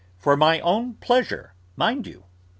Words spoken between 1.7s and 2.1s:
mind